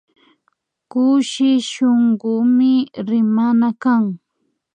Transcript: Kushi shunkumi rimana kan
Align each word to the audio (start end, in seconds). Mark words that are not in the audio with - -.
Kushi 0.91 1.51
shunkumi 1.69 2.73
rimana 3.07 3.67
kan 3.83 4.03